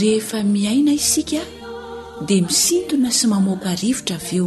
[0.00, 1.40] rehefa miaina isika
[2.28, 4.46] dia misintona sy mamopa rivotra av eo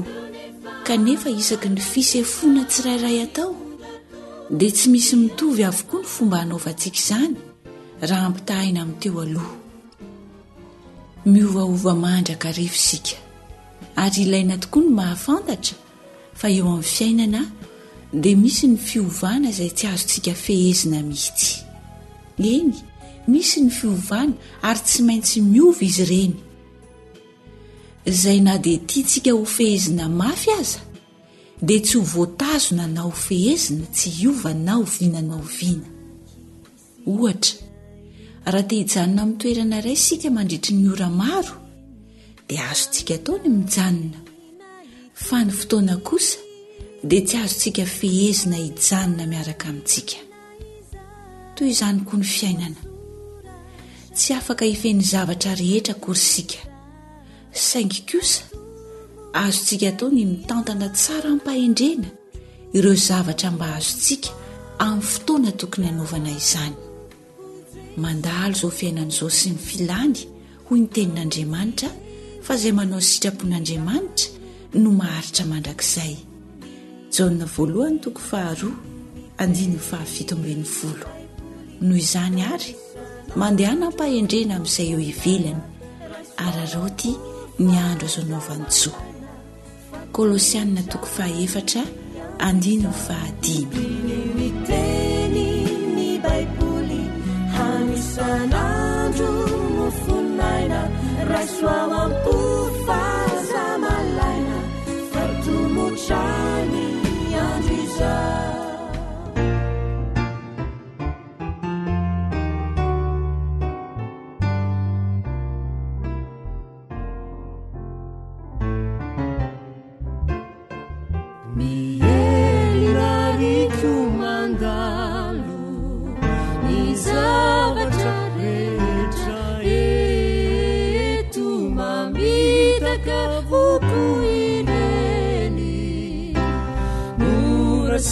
[0.87, 3.49] kanefa isaky ny fisefona tsirairay atao
[4.57, 7.35] dia tsy misy mitovy avokoa ny fomba hanaovantsika izany
[8.09, 9.53] raha ampitahaina amin'ny teo aloha
[11.33, 13.15] miovaova mahandraka rivosika
[14.03, 15.75] ary ilaina tokoa ny mahafantatra
[16.39, 17.41] fa eo amin'ny fiainana
[18.21, 21.51] dia misy ny fiovana izay tsy azontsika fehezina mihitsy
[22.55, 22.73] eny
[23.27, 24.33] misy ny fiovana
[24.65, 26.33] ary tsy maintsy miova izy ireny
[28.21, 30.81] zay na dia tia ntsika ho fehezina mafy aza
[31.67, 35.87] dia tsy ho voatazona na ho fehezina tsy iovana ovina na oviana
[37.11, 37.59] ohatra
[38.51, 41.55] raha te hijanona ami'ny toerana iray sika mandritry ny ora maro
[42.47, 44.19] dia azontsika taony mijanona
[45.25, 46.37] fa ny fotoana kosa
[47.09, 50.17] dia tsy azontsika fehezina ijanona miaraka amintsika
[51.55, 52.79] toy izany koa ny fiainana
[54.15, 56.57] tsy afaka ifen'ny zavatra rehetra korysika
[57.67, 58.41] saingy kosa
[59.43, 62.09] azontsika ataony mitantana tsara mpahendrena
[62.77, 64.29] ireo zavatra mba azontsika
[64.85, 66.75] amin'ny fotoana tokony anaovana izany
[68.03, 70.19] mandalo izao fiainan' izao sy ny filany
[70.67, 71.89] hoy nytenin'andriamanitra
[72.45, 74.27] fa izay manao sitrapon'andriamanitra
[74.81, 77.45] no maharitra mandrakiizayjna
[82.51, 82.84] oiz
[83.39, 85.59] mandeha nampahendrena amin'izay eo ivilany
[86.45, 87.11] araaroty
[87.67, 88.91] ny andro azo naovanytso
[90.15, 91.83] kôlôsianina tokon faefatra
[92.47, 93.83] andinono fahadimy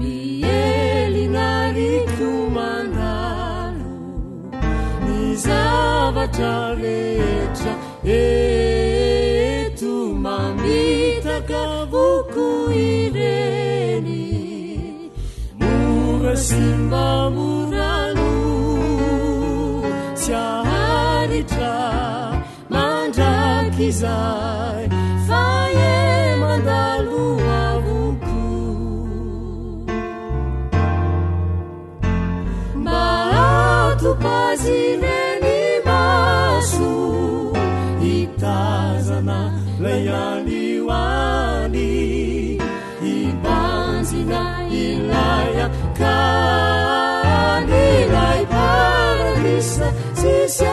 [0.01, 3.95] miyeli narikyu mandalo
[5.07, 6.70] nizavatra
[16.49, 18.33] simmamonalo
[20.21, 21.77] tsy aharitra
[22.73, 24.85] mandraky zay
[25.29, 25.95] faye
[26.43, 27.25] mandalo
[27.65, 28.39] amonko
[32.87, 35.59] marato pazineny
[35.89, 36.91] maso
[38.05, 39.41] hitazana
[39.83, 39.95] la
[40.33, 40.60] ani
[46.01, 49.85] 他你来怕什
[50.15, 50.65] 起笑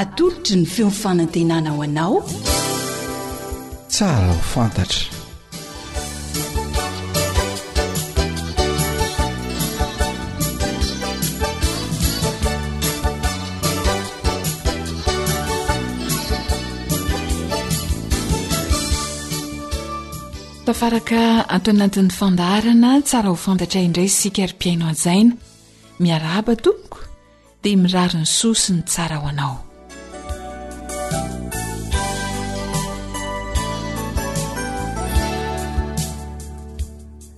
[0.00, 2.18] atolotry ny feomfanantenana ho anao
[3.94, 5.16] tsara ho fantatra
[20.62, 25.34] tafaraka ato anatin'ny fandahrana tsara ho fantatra indray sikarim-piainao zaina
[26.02, 26.98] miaraba toloko
[27.62, 29.56] dia mirariny sosiny tsara ho anao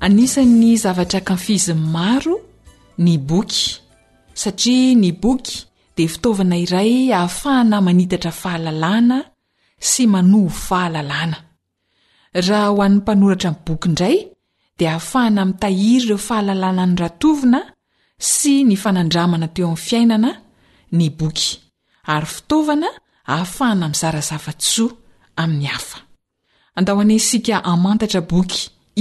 [0.06, 2.36] anisan'ny zavatra kamfiziny maro
[3.04, 3.64] ny boky
[4.40, 5.56] satria ny boky
[5.96, 9.18] di fitaovana iray ahafahana manitatra fahalalàna
[9.90, 11.38] sy manoho fahalalàna
[12.48, 14.16] raha ho any mpanoratra my boky ndray
[14.78, 17.60] dia hahafahana amitahiry ireo fahalalàna nyratovina
[18.34, 20.30] sy nifanandramana teo am fiainana
[20.98, 21.48] ny boky
[22.14, 22.88] ary fitaovana
[23.32, 24.98] ahafahana amy zarazava soa
[25.42, 26.02] ami'ny hafab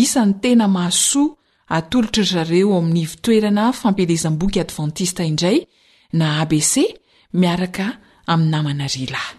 [0.01, 1.29] isany tena masoa
[1.77, 5.57] atolotro zareo amin ivitoerana fampiealezam-boky advantista indray
[6.19, 6.73] na abc
[7.39, 7.85] miaraka
[8.31, 9.31] ami namana rilay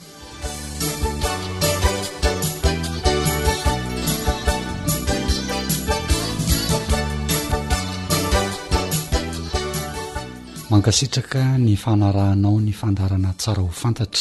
[10.73, 14.21] mankasitraka ny fanarahanao ny fandarana tsara ho fantatr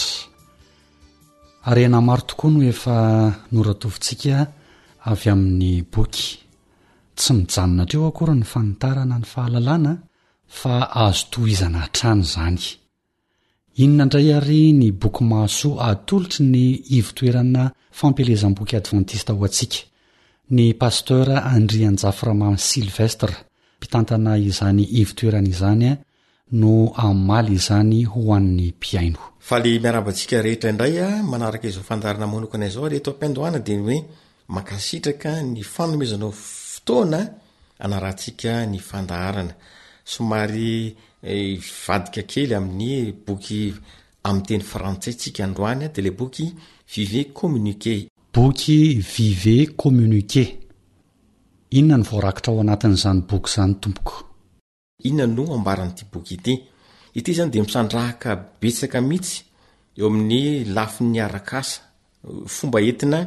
[1.69, 3.37] aranamaro tokoa n ea
[3.67, 4.35] ratvsika
[5.03, 6.39] avy amin'ny boky
[7.15, 9.93] tsy mijanonatreo akora ny fanotarana ny fahalalàna
[10.59, 10.75] fa
[11.05, 12.59] azoto izana hatrany zany
[13.81, 16.59] inona ndray ary ny boky maso atolotry ny
[16.99, 17.63] ivtoerana
[17.99, 19.79] fampelezam-boky advantista ho atsika
[20.55, 23.33] ny pastera andrianjaframa silvestra
[23.77, 25.97] mpitantana izany ivi toeran' izany a
[26.59, 26.73] no
[27.07, 29.29] amaly izany ho ann'ny piainoa
[34.55, 37.19] makasitraka ny fanomezanao fotoana
[37.85, 39.53] anarahantsika ny fandaharana
[40.05, 43.59] somary eh, vadika kely amin'ny boky
[44.27, 46.45] amin'nyteny frantsay tsika androany a de la boky
[46.93, 47.93] vive communike
[48.35, 48.77] boky
[49.15, 50.43] vive comminiqe
[51.77, 54.07] inonany vorakitra ao anatin'zany boky zanytompok
[55.09, 56.53] inona no ambaranyity boky ity
[57.19, 58.29] ity izany de misandrahaka
[58.61, 59.35] betsaka mihitsy
[59.99, 60.41] eo amin'ny
[60.75, 61.79] lafi 'ny arakasa
[62.55, 63.19] fomba entina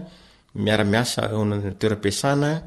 [0.54, 2.62] miaramiasa onytoera-piasana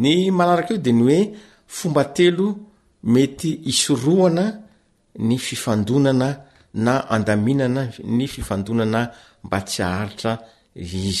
[0.00, 1.20] nyery nak io deny oe
[1.76, 2.46] fombatelo
[3.14, 4.44] mety isoroana
[5.26, 6.28] ny fifandonana
[6.84, 7.82] na adaminana
[8.16, 9.00] ny iandonna
[9.50, 11.20] ba yaairiz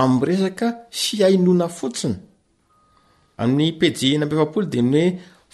[0.00, 2.16] amresaka si ainona fotsina
[3.42, 5.06] ami'ny pejeena ambe efapolo de ny oe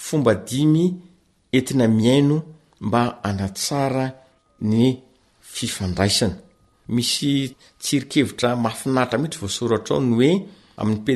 [0.07, 0.85] fomba dimy
[1.57, 2.37] entina miaino
[2.87, 4.07] mba anatsara
[4.71, 4.83] ny
[5.53, 6.37] fifandraisana
[6.95, 7.33] misy
[7.83, 10.31] tsirikevitra mafinaitra mihitry voasoratrao ny oe
[10.81, 11.07] am'y p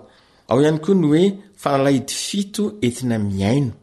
[0.50, 1.24] ao iany koa ny oe
[1.62, 3.74] fanalaidy fito entina miaino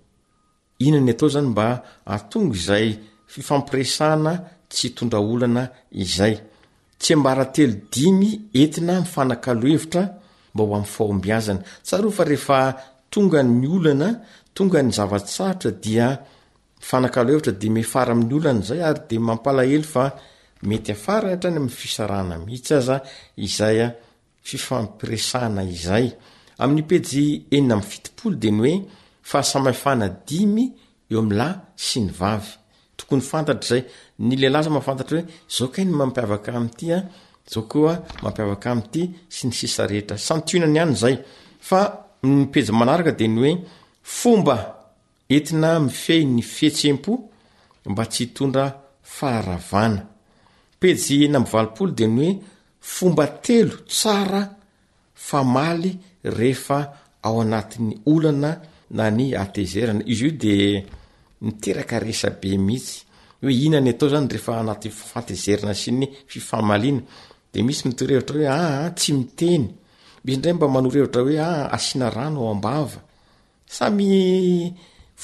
[0.87, 1.67] inany atao zany mba
[2.15, 2.89] atonga izay
[3.33, 4.33] fifampiresana
[4.71, 5.65] tsy itondra olana
[6.05, 6.35] izay
[7.01, 8.31] tsy baratelo dimy
[8.63, 10.03] entina mifanakaloevitra
[10.53, 12.59] mba ho amfahombiazana safa
[13.13, 14.09] tonga ny olana
[14.55, 17.71] tonga ny zavata dironyydee
[20.69, 22.97] mety ra any amny fisrna mihitsy aza
[23.47, 23.79] izay
[24.49, 26.07] fifampiresahna izay
[26.59, 28.75] ami'ny pezy enina m fitipolo de ny oe
[29.31, 30.65] fahsamayfana dimy
[31.13, 33.85] eo ala sy ny vtoyanatrayoo
[39.29, 41.17] sy isata antonany anyzay
[41.81, 41.83] a
[42.31, 43.53] ypejyanarka deny oe
[44.03, 44.57] fomba
[45.29, 47.13] entina mifehy ny fetsempo
[47.91, 48.67] mba tsy itondra
[49.03, 50.03] fahravana
[50.81, 52.33] pezy enna m valopolo de ny oe
[52.81, 54.43] fomba telo tsara
[55.15, 55.93] famaly
[56.25, 56.81] rehefa
[57.23, 60.55] ao anat'ny olana na ny atezerana izy io de
[61.45, 63.05] miteraka resabe mihitsy
[63.45, 67.03] oe inany atao zany reefa anaty fatezerina sy ny fifamalina
[67.53, 69.65] de misy mitorevitra oe ah, ah, tsy miteny
[70.25, 72.87] misyndray mba manorevitra oeasna ah, ranooaa
[73.77, 74.75] samy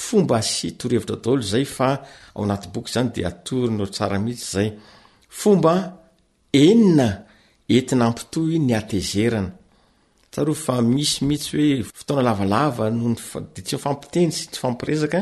[0.07, 4.69] fomba astorevitra lozay faanaboky zany de atornyiitsay
[5.41, 5.73] fomba
[6.67, 7.09] enina
[7.77, 9.51] entina ampitohy ny atezerana
[10.31, 13.05] tsfa misymihitsy oe fotaona lavalava no
[13.55, 15.21] detyfampiteny sy tsy fampirezaka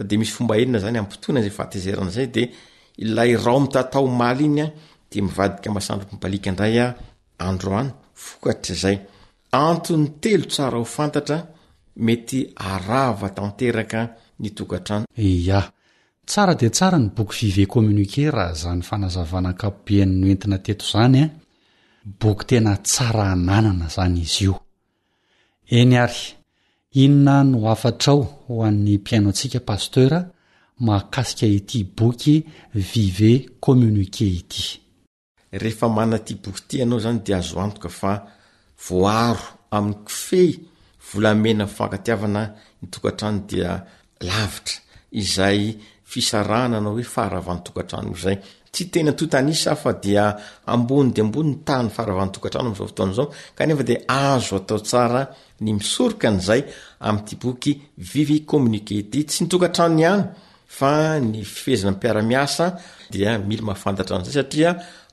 [0.00, 4.66] a demisy ombaena zany apoanaaenaay deyittaoal inya
[5.12, 6.84] de mivadika masandrombaika ndraya
[7.48, 8.96] adroaoaay
[9.52, 11.36] 'nyelo s fna
[12.06, 12.38] mety
[12.72, 13.10] aa
[13.56, 14.00] tteraka
[14.42, 15.02] nytoatran
[15.56, 15.58] a
[16.28, 21.26] tsara de tsara ny boky vive comminike raha zany fanazavanankapobeanynoentina teto zanya
[22.20, 24.54] boky tena tsara nanana zany izio
[25.78, 26.20] eniary
[27.02, 30.20] inona no afatra o ho ann'ny mpiaino antsika pastera
[30.86, 32.34] mahkasika ity boky
[32.90, 33.32] vive
[33.64, 34.64] communike ity
[35.62, 38.12] rehefa manana ty boky ty ianao zany di azo antoka fa
[38.84, 40.50] voaro amiy kofey
[41.08, 42.42] volamena myfankatiavana
[42.80, 43.70] hitokantrano dia
[44.28, 44.76] lavitra
[45.22, 45.60] izay
[46.10, 48.36] fisarana anao hoe faravany tokatrano zay
[48.72, 50.24] tsy tena toytanisa fa dia
[50.74, 55.22] ambony de ambony ny tany faravanytokatrano amizao fotaona zao kanefa de azo atao tsara
[55.64, 56.62] ny misoroka an'izay
[57.08, 57.72] am'yity boky
[58.12, 60.24] viv comminike ty tsy nytokatrano ny hany
[60.78, 60.90] fa
[61.30, 62.66] ny fifezina mpiaramiasa
[63.14, 64.70] dia mil mahafantatra an'izay satria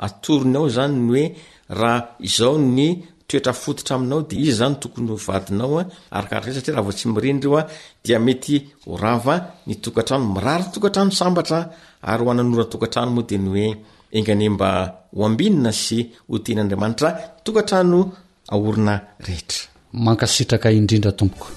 [0.08, 1.26] atorony ao zany ny oe
[1.80, 2.00] raha
[2.30, 2.88] izao ny
[3.28, 5.88] toetra fototra aminao dea izy zany tokony h vadinao a eh?
[6.18, 7.68] arakaraka ey satria raha vo tsy mirindra o a eh,
[8.04, 8.54] dia mety
[8.88, 9.36] horava
[9.68, 11.60] ny tokantrano mirary tokantrano sambatra
[12.10, 13.68] ary ho ananoran tokantrano moa de ny hoe
[14.18, 14.70] engane mba
[15.18, 17.10] hoambinina sy ho tenyandriamanitra
[17.44, 18.00] tokantrano
[18.54, 18.94] ahorina
[19.26, 19.62] rehetra
[20.06, 21.48] mankasitraka indrindra tompoko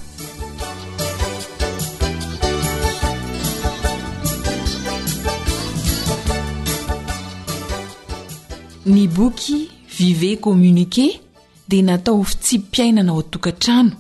[8.87, 11.30] ny boky vive comminike
[11.71, 13.93] de natao ftsiympiainana ao atoka ntrano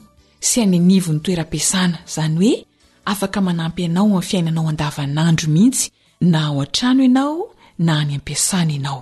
[0.49, 2.57] sy any anivo ny toerampiasana zany hoe
[3.12, 5.87] afaka manampy anao an'y fiainanao andavan'andro mihitsy
[6.33, 7.43] na ao an-trano ianao
[7.87, 9.00] na hany ampiasana ianao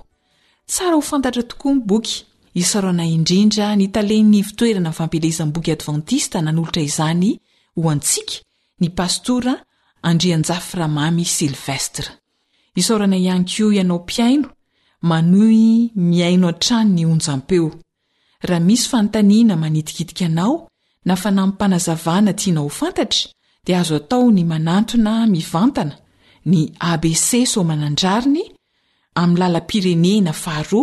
[0.70, 2.16] tsara ho fantatra tokoa ny boky
[2.60, 7.30] isarana indrindra ny talenivotoerana nyfampilezannboky advantista na nolotra izany
[7.78, 8.34] ho antsika
[8.80, 9.54] ny pastora
[10.08, 12.08] andrianjaframamy silvestra
[12.80, 14.48] isaorana ianko ianao mpiaino
[15.10, 15.60] manoy
[16.10, 17.68] miaino an-trano ny onjmpeo
[18.46, 20.68] raha misy fantaniana manitikitikanao
[21.04, 23.32] na fa namypanazavana tiana ho fantatra
[23.66, 25.94] dia azo atao ny manantona mivantana
[26.50, 28.42] ny abc somananjariny
[29.20, 30.80] ami lala pirenena faharo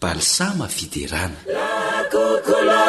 [0.00, 2.82] balisama fiderana lakokola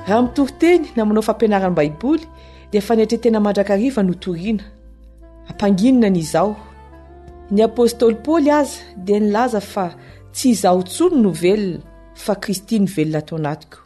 [0.07, 2.23] raha mitoriteny naminao fampianarany baiboly
[2.71, 4.63] dia faneitra tena mandrakariva notoriana
[5.51, 6.51] ampanginona ny izao
[7.51, 9.85] ny apôstôly paoly aza dia nilaza fa
[10.33, 11.83] tsy izaho tsony novelona
[12.23, 13.79] fa kristy nyvelona tao anatiko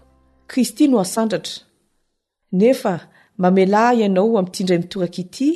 [0.52, 1.58] kristy no asandratra
[2.60, 2.94] nefa
[3.42, 5.50] mamelah ianao ami'ity indray mitoraky ity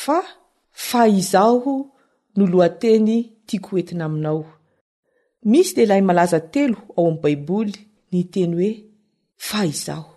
[0.00, 0.18] fa
[0.88, 1.74] fa izaho
[2.36, 3.14] no lohateny
[3.46, 4.42] tiako entina aminao
[5.50, 7.74] misy leh ilahy malaza telo ao amin'ny baiboly
[8.12, 8.70] ny teny hoe
[9.48, 10.12] fa izaho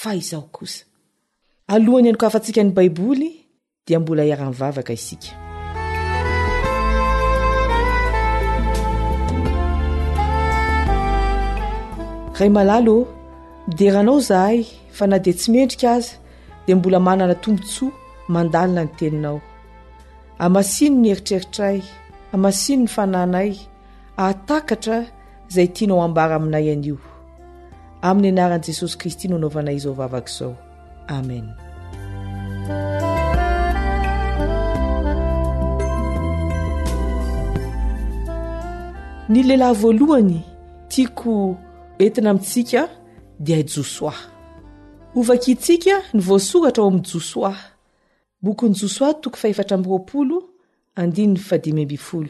[0.00, 0.82] fa izaho kosa
[1.74, 3.28] alohany ianyk afantsika ny baiboly
[3.86, 5.28] dia mbola hiara-nivavaka isika
[12.38, 12.96] ray malalo
[13.68, 14.58] mideranao zahay
[14.96, 16.12] fa na dea tsy mendrika azy
[16.66, 17.92] dia mbola manana tombontsoa
[18.32, 19.40] mandalina ny teninao
[20.44, 21.78] amasino ny eritreritray
[22.34, 23.50] amasino ny fananay
[24.26, 24.96] atakatra
[25.50, 26.96] izay tianao ambara aminay anio
[28.08, 30.52] amin'ny anaran'i jesosy kristy nonaovanay izao vavaka izao
[31.16, 31.46] amen
[39.30, 40.38] ny lehilahy voalohany
[40.90, 41.32] tiako
[42.02, 42.82] entina amintsika
[43.44, 44.16] dia ijosoa
[45.14, 48.74] hovaka itsika ny voasoratra ao amin'ny josoabokny
[51.86, 52.26] joso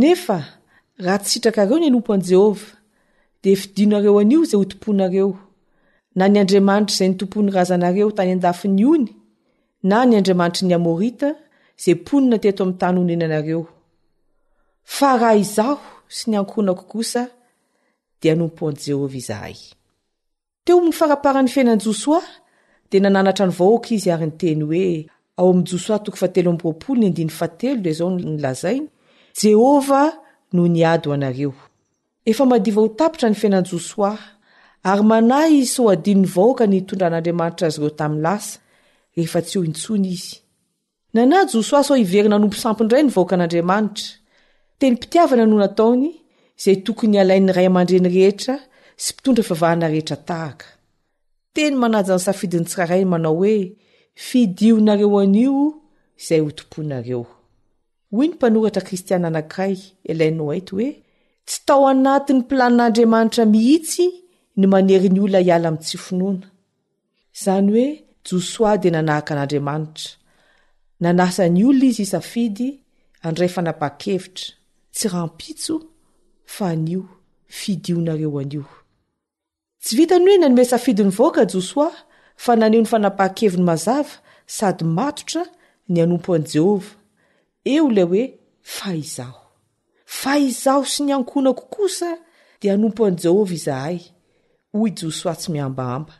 [0.00, 0.38] nefa
[1.04, 2.60] rahatsy sitrakareo ny anompo an'i jehova
[3.42, 5.28] dia fidinonareo an'io zay hotom-ponareo
[6.16, 9.06] na ny andriamanitra izay nytompon'ny razanareo tany an-dafyny ony
[9.90, 11.28] na ny andriamanitry ny amorita
[11.78, 13.62] izay mponina teto ami'ny tany honenanareo
[14.94, 17.28] fa raha izaho sy ny ankhoinako kosa
[18.22, 19.56] dia anompo an' jehova izahay
[20.64, 22.22] teo mifaraparan'ny fiainan josoa
[22.90, 24.84] dia nananatra ny vahoaka izy ary niteny hoe
[25.38, 25.86] ao am'js
[28.00, 28.86] ao nylazainy
[29.40, 30.08] jehovah
[30.54, 31.52] no niady hoanareo
[32.30, 34.12] efa madiva ho tapitra ny fiainan josoa
[34.90, 38.58] ary mana y so adinony vahoaka ny tondran'andriamanitra azy ireo tamin'ny lasa
[39.16, 40.36] rehefa tsy eo intsony izy
[41.14, 44.06] nana josoa so ivery nanompo sampindray ny vahoaka an'andriamanitra
[44.78, 46.08] teny mpitiavana no nataony
[46.58, 48.56] izay tokony alain'nyray aman-dre ny rehetra
[49.00, 50.66] sy mpitondra fivavahana rehetra tahaka
[51.56, 53.54] teny manaja ny safidiny tsirarainy manao hoe
[54.28, 55.54] fidionareo anio
[56.20, 57.22] izay hotomponareo
[58.12, 59.76] hoy ny mpanoratra kristiana anakiray
[60.10, 60.90] elaino aito hoe
[61.46, 64.06] tsy tao anatin'ny mplanin'andriamanitra mihitsy
[64.58, 66.46] ny maneriny olona hiala amin'ntsy finoana
[67.36, 67.86] izany hoe
[68.26, 70.08] josoa dia e nanahaka an'andriamanitra
[71.04, 72.66] nanasa ny olona izy safidy
[73.26, 74.46] andray fanapah-kevitra
[74.94, 75.74] tsy rampitso
[76.54, 77.02] fa an'io
[77.60, 78.66] fidionareo an'io
[79.80, 81.86] tsy vita ny hoena nomesafidin'ny vooaka josoa
[82.44, 84.14] fa naneo ny fanapaha-kevi ny mazava
[84.56, 85.42] sady matotra
[85.92, 86.92] ny anompo an'i jehova
[87.74, 88.24] eo ilay hoe
[88.76, 89.40] fa izaho
[90.20, 92.10] fa izaho sy ny ankonako kosa
[92.60, 93.96] dia hanompo an'i jehova izahay
[94.74, 96.14] hoy josoa tsy miambaamba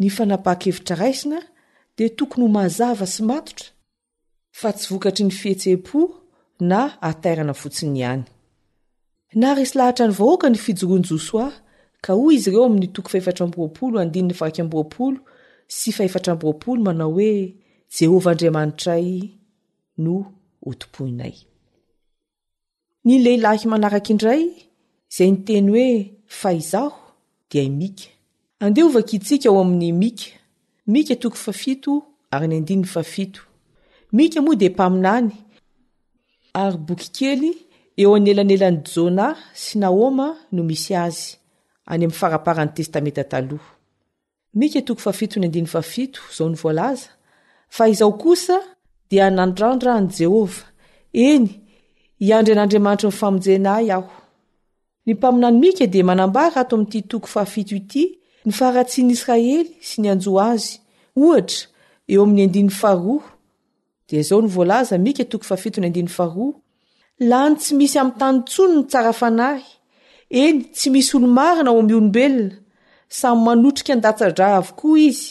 [0.00, 1.38] ny fanapaha-kevitra raisina
[1.96, 3.68] dia tokony ho mazava sy matotra
[4.60, 6.00] fa tsy vokatry ny fihetse-po
[6.70, 8.22] na atarana fotsinyihany
[9.40, 11.50] na resy lahatra ny vhoaka ny fijoroan' josoa
[12.10, 15.18] izy ireo amin'ny toko fahefatra amboapolo andinny faakamboapolo
[15.76, 17.30] sy fahefatra amboapolo manao hoe
[17.96, 19.08] jehova andriamanitray
[20.04, 20.14] no
[20.68, 21.34] otompoinay
[23.06, 24.42] ny lehilaiky manaraky indray
[25.16, 25.88] zay ny teny hoe
[26.40, 26.98] fahizaho
[27.50, 28.04] dia mia
[28.64, 30.26] andeovakitsika eo amin'ny mika
[30.90, 31.74] miatokofai
[32.34, 33.26] ary ny nai
[34.16, 35.28] mika moa de mpaminany
[36.62, 37.50] ary bokykely
[38.00, 39.26] eo anyelanelan'ny jôna
[39.62, 41.41] sy naoma no misy azy
[41.98, 43.44] ny'faraparan'ny testametatah
[44.60, 47.08] mike toko fahafito ny andiny fahafito izao ny voalaza
[47.68, 48.56] fa izaho kosa
[49.10, 50.60] di nandrandra an' jehovah
[51.26, 51.48] eny
[52.24, 54.12] hiandry an'andriamanitra nyfamonjena hay aho
[55.06, 58.04] ny mpaminany mika di manamba rato amin''ity toko fahafito ity
[58.46, 60.74] ny faratsian'israely sy ny anjoa azy
[61.24, 61.60] ohatra
[62.12, 63.24] eo amin'ny andiny faroa
[64.08, 66.46] dia zao ny voalaza mika toko fahafitony andi aro
[67.30, 69.66] lany tsy misy ami'nytanyntsony ny tsarafanahy
[70.32, 72.56] eny tsy misy olo-marina ao ami'nyolombelona
[73.18, 75.26] samy manotrika andatsadraha avokoa izy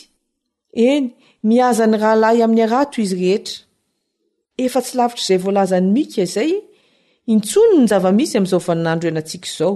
[0.91, 1.05] eny
[1.49, 3.57] miazany rahalahy amin'ny arato izy rehetra
[4.65, 6.51] efa tsy lavitra izay voalaza ny mika izay
[7.33, 9.75] intsony ny zava-misy amin'izao vain'andro ihanantsika izao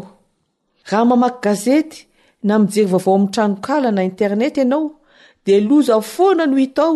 [0.90, 1.98] raha mamaky gazety
[2.48, 4.86] na mijery vaovao amin'ny tranokala na internety ianao
[5.46, 6.94] dia loza foana no itao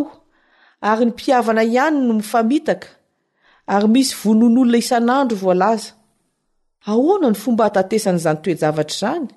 [0.90, 2.88] ary ny mpiavana ihany no mifamitaka
[3.74, 5.92] ary misy vonon'olona isan'androvoalaza
[6.88, 9.28] ahoana ny fomba hatatesan' izany toejavatra izany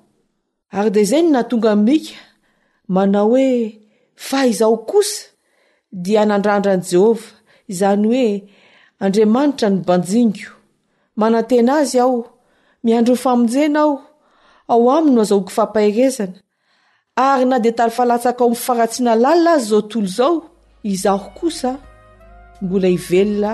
[0.77, 2.15] ary dia za ny na tonga nmika
[2.93, 3.47] manao hoe
[4.27, 5.17] fa izaho kosa
[6.03, 7.27] dia nandrandran'i jehova
[7.71, 8.29] izany hoe
[9.03, 10.51] andriamanitra ny banjinigo
[11.19, 12.17] manantena azy aho
[12.85, 13.93] miandro'ny famonjena ao
[14.73, 16.35] ao aminy no azaoko fampaherezana
[17.27, 20.35] ary na dia talfalatsaka ao amin'ny faratsina lalina azy zao tolo izao
[20.93, 21.69] izaho kosa
[22.61, 23.51] mbola hivelona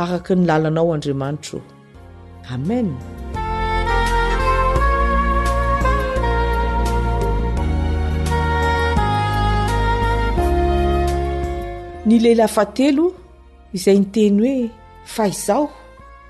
[0.00, 1.60] araka ny lalanao andriamanitra
[2.50, 2.90] amen
[12.06, 13.12] ny lehilay fatelo
[13.74, 14.70] izay nyteny hoe
[15.04, 15.68] fahizao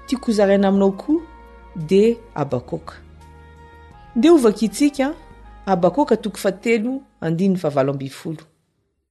[0.06, 1.22] tiakozaraina aminao koa
[1.76, 2.94] de abakoka
[4.16, 5.14] nde ovaka hitsika
[5.66, 8.42] abakoka toko fatelo ani vahava bfolo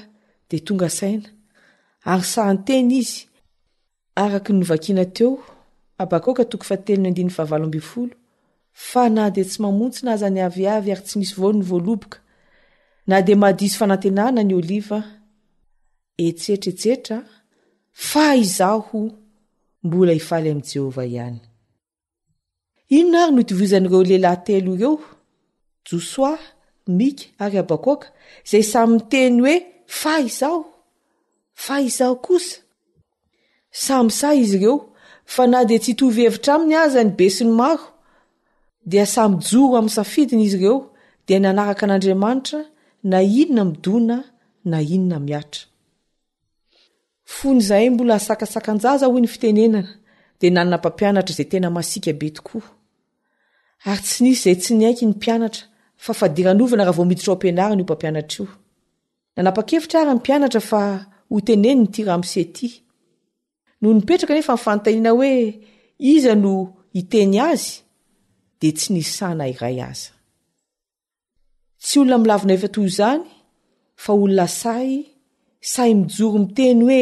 [0.49, 1.29] de tonga saina
[2.11, 3.19] ary santeny izy
[4.21, 5.31] araky novakina teo
[6.03, 8.13] abakôka toko fatelo ny ndiny vahavaloambifolo
[8.87, 12.17] fa na dia tsy mamontsyna aza ny aviavy ary tsy misy vono ny voaloboka
[13.09, 14.99] na de madiiso fanantenana ny oliva
[16.25, 17.17] etsetraetsetra
[18.09, 18.99] fa izaho
[19.85, 21.39] mbola hifaly amn' jehovah ihany
[22.97, 24.93] inona ary nodivizan'ireo lehilahy telo ireo
[25.91, 26.33] josoa
[26.97, 28.07] mika ary abakoka
[28.47, 29.55] izay samyteny hoe
[30.01, 30.63] fa izao
[31.65, 32.57] fa izao kosa
[33.85, 34.77] samy say izy ireo
[35.33, 37.83] fa na de tsy itovy hevitra aminy aza ny besiny maro
[38.89, 40.77] dia samy joro amin'ny safidina izy ireo
[41.25, 42.59] di nanaraka an'andriamanitra
[43.11, 44.17] na inona midona
[44.69, 45.63] na inona miatra
[47.35, 49.91] fonyizahy mbola asakasakanjaza hoy ny fitenenana
[50.39, 52.67] de nannampampianatra izay tena masika be tokoa
[53.89, 55.63] ary tsy nisy zay tsy ny aiky ny mpianatra
[56.03, 58.45] fafadiranovana raha vo miditra o am-pianariny io mpampianatra io
[59.37, 60.81] nanapa-kefitra ara my mpianatra fa
[61.31, 62.69] ho teneny ny ti rahamosety
[63.81, 65.31] noho nipetraka nefa mifanotaniana hoe
[66.13, 66.53] iza no
[66.99, 67.65] iteny azy
[68.59, 70.11] de tsy nisana iray aza
[71.83, 73.21] tsy olona milavina efa toy izany
[74.03, 74.89] fa olona say
[75.73, 77.01] say mijoro miteny hoe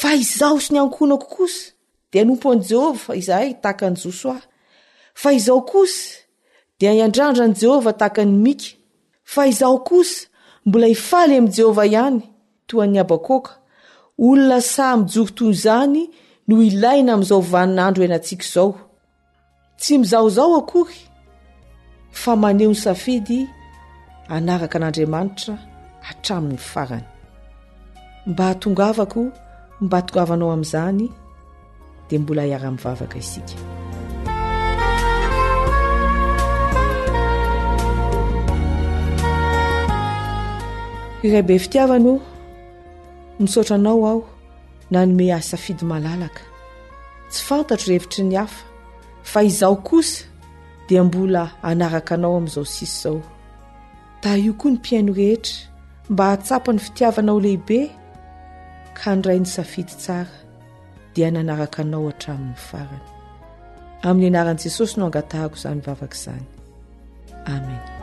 [0.00, 1.64] fa izaho sy ny ankonakokosa
[2.10, 4.42] de anompo an'i jehova izahay tahaka ny josoay
[5.22, 6.23] fa izaho kosa
[6.78, 8.68] dia hiandrandra an'i jehovah tahaka ny mika
[9.24, 10.26] fa izaho kosa
[10.66, 12.20] mbola hifaly amin'i jehovah ihany
[12.66, 13.52] toany habakoaka
[14.26, 16.02] olona sami jorotony izany
[16.48, 18.70] no ilaina amin'izao vaninandro hienantsiko izao
[19.80, 20.98] tsy mizao izao akory
[22.20, 23.38] fa maneo ny safedy
[24.30, 25.54] hanaraka an'andriamanitra
[26.06, 27.06] hatramin'ny farany
[28.26, 29.20] mba hatongavako
[29.80, 31.04] mba hatongavanao amin'izany
[32.08, 33.54] dia mbola hiara-'mivavaka isika
[41.24, 42.20] iraybe fitiavana o
[43.40, 44.22] misaotra anao aho
[44.90, 46.42] na nome ahsafidy malalaka
[47.32, 48.64] tsy fantatro rehevitry ny hafa
[49.32, 50.24] fa izaho kosa
[50.86, 53.20] dia mbola hanaraka anao amin'izao sisy izao
[54.22, 55.54] da io koa ny mpiaino rehetra
[56.10, 57.78] mba hatsapa ny fitiavanao lehibe
[58.98, 60.36] ka nydray ny safidy tsara
[61.14, 63.04] dia nanaraka anao hatramin'ny farany
[64.08, 66.46] amin'ny anaran'i jesosy no angatahako izany vavaka izany
[67.54, 67.93] amena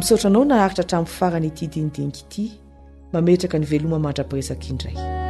[0.00, 2.44] misotranao naharitra hatramin'ny farany ity dinidinika ity
[3.14, 5.20] mametraka ny veloma mandra-piresakindray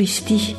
[0.00, 0.56] رستي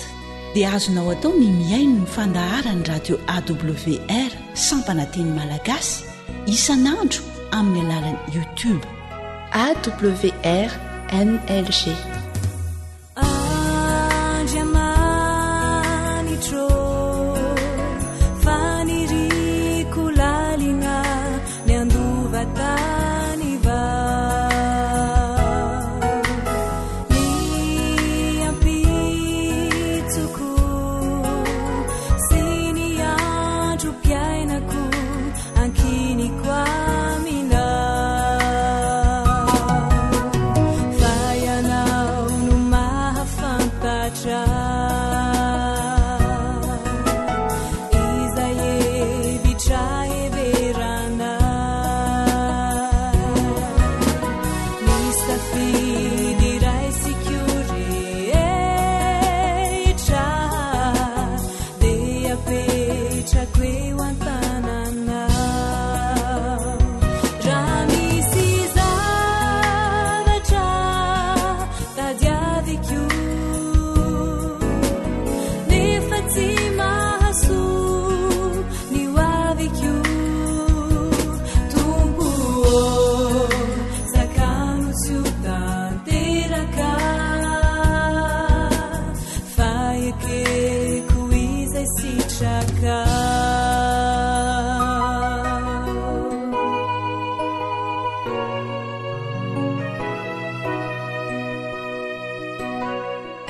[0.56, 4.32] dia azonao atao ny miaino ny fandaharany radio awr
[4.68, 5.94] sampananteny malagasy
[6.56, 7.20] isanandro
[7.60, 8.88] amin'ny alalan'ny youtobe
[9.66, 11.70] awrnlg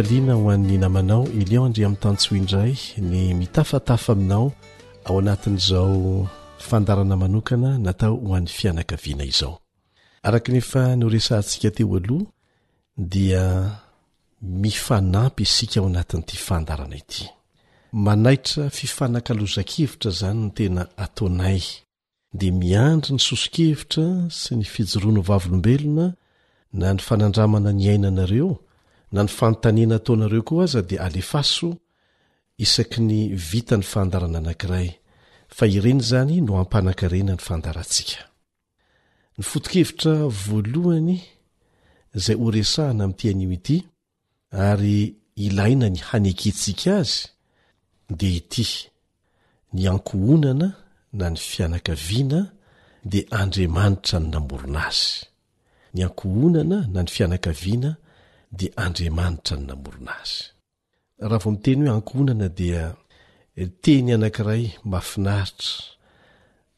[0.00, 2.72] alina ho an'ny namanao ileondr am tantsyhoindray
[3.10, 4.46] ny mitafatafa aminao
[5.08, 5.94] ao anatin'izao
[6.66, 9.54] fandarana manokana natao ho an'ny fianakaviana izao
[10.26, 12.24] araka nefa noresaantsika teo aloha
[13.12, 13.42] dia
[14.64, 17.20] mifanampy isika ao anatin'ity fandarana ity
[18.06, 21.60] manaitra fifanakalozakevitra zany ny tena atonay
[22.38, 24.06] di miandry ny soso-kevitra
[24.40, 26.06] sy ny fijoroano vavlombelona
[26.78, 28.50] na ny fanandramana ny ainanareo
[29.12, 31.68] na ny fanotanena tao nareo koa aza dia alefaso
[32.64, 33.14] isaky ny
[33.50, 34.88] vitany fandarana anankiray
[35.56, 38.20] fa ireny izany no hampanakarena ny fandarantsika
[39.38, 40.12] ny fotokevitra
[40.44, 41.16] voalohany
[42.16, 43.76] izay oresahina amin'nityanio ity
[44.70, 44.98] ary
[45.46, 47.16] ilaina ny haneketsika azy
[48.18, 48.66] dia ity
[49.74, 50.68] ny ankohonana
[51.18, 52.40] na ny fianakaviana
[53.10, 55.06] dia andriamaanitra ny namorona azy
[55.94, 57.90] ny ankohonana na ny fianakaviana
[58.58, 60.44] dia andriamanitra ny namorona azy
[61.28, 62.82] raha vao mi teny hoe ankhonana dia
[63.62, 65.72] eh, teny anankiray mafinaritra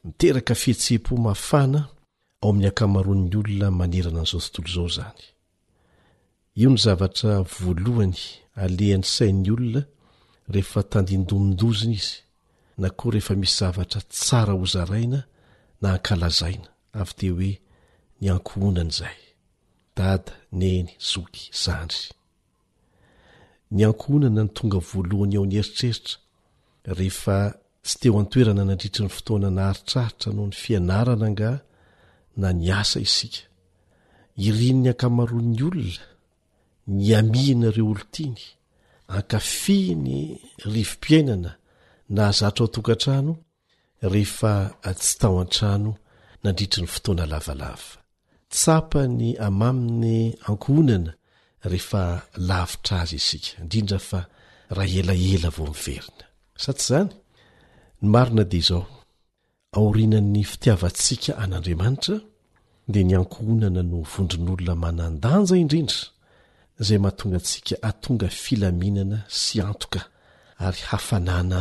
[0.05, 1.81] miteraka fihetse-po mafana
[2.43, 5.21] ao amin'ny akamaroan'ny olona manerana an'izao tontolo izao zany
[6.61, 8.21] io ny zavatra voalohany
[8.65, 9.83] alehany sain'ny olona
[10.53, 12.13] rehefa tandindomondozina izy
[12.83, 15.21] na koa rehefa misy zavatra tsara hozaraina
[15.81, 16.69] na hankalazaina
[17.01, 17.53] avy te hoe
[18.21, 19.19] ny ankohonana izay
[19.97, 22.09] dada neny zoky zandry
[23.77, 26.17] ny ankohonana ny tonga voalohany ao ny eritreritra
[26.99, 27.39] rehefa
[27.85, 31.51] tsy teo antoerana nandritry ny fotoana naharitraritra no ny fianarana anga
[32.41, 33.43] na ny asa isika
[34.49, 36.05] irin'ny ankamaroan'ny olona
[36.99, 38.41] ny amihana ireo olotiny
[39.17, 40.15] ankafi ny
[40.73, 41.51] rivom-piainana
[42.15, 43.33] na azatrao tokantrano
[44.13, 44.53] rehefa
[44.99, 45.91] tsy tao an-trano
[46.43, 48.02] nandritry ny fotoana lavalava
[48.57, 51.13] tsapa ny amamin'ny ankhonana
[51.73, 53.45] rehefavira azy io
[56.63, 56.99] zny
[58.31, 58.83] nyina de izao
[59.79, 62.17] aorinan'ny fitiavantsika an'andriamanitra
[62.93, 66.03] de ny ankhonana no vondron'olona manandanja indrindra
[66.87, 70.03] zay mahatongatsika atonga filaminana sy toka
[70.65, 71.55] yn'ny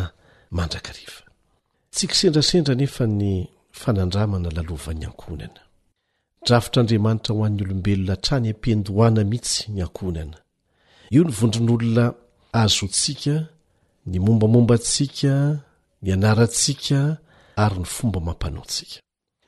[4.12, 5.38] aoa
[6.48, 10.38] drafitr'andriamanitra ho an'ny olombelona trany empendoana mihitsy ny ankohonana
[11.16, 12.06] io ny vondro n'olona
[12.64, 13.36] azontsika
[14.10, 15.34] ny mombamombantsika
[16.04, 17.00] ny anarantsika
[17.64, 18.98] ary ny fomba mampanaotsika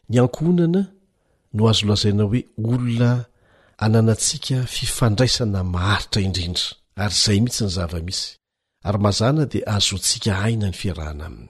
[0.10, 0.82] ny ankohonana
[1.56, 3.10] no azo lazaina hoe olona
[3.86, 6.66] ananantsika fifandraisana maharitra indrindra
[7.04, 8.24] ary izay mihitsy ny zavamisy
[8.88, 11.50] ary mazana dia azontsika haina ny fiarahana aminy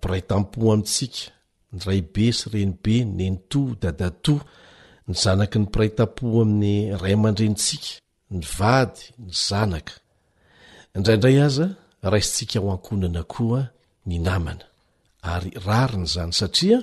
[0.00, 1.30] piraytampo amintsika
[1.74, 4.34] ny ray be sy renibe nenito dadato
[5.08, 7.88] ny zanaky ny piraytam-po amin'ny ray aman-drenitsika
[8.38, 9.94] ny vady ny zanaka
[10.96, 11.66] indraindray aza
[12.12, 13.60] rasintsika ho ankonana koa
[14.08, 14.64] ny namana
[15.32, 16.78] ary rari ny zany satria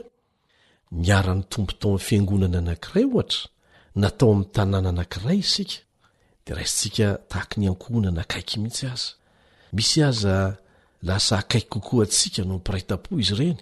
[0.99, 3.41] miarany tombo taon fiangonana anankiray ohatra
[4.01, 5.79] natao amin'ny tanàna anank'iray isika
[6.45, 8.99] de rasintsika tahaka ny ankohnana akaiky mihitsy aza
[9.75, 10.35] misy aza
[11.07, 13.59] lasa akaiky kokoa antsika no mipiray tapo izy ireny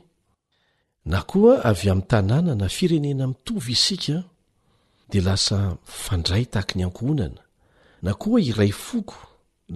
[1.12, 4.18] na koa avy amin'ny tanàna na firenena mitovy isika
[5.12, 5.58] di lasa
[5.92, 7.42] ifandray tahaky ny ankohonana
[8.06, 9.18] na koa iray foko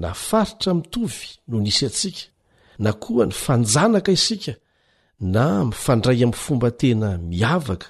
[0.01, 2.23] na faritra mitovy no nisy antsika
[2.83, 4.53] na koa ny fanjanaka isika
[5.33, 7.89] na mifandray amin'ny fomba tena miavaka